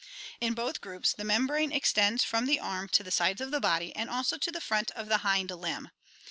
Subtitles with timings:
[0.39, 3.95] In both groups the membrane extends from the arm to the sides of the body
[3.95, 5.91] and also to the front of the hind limb.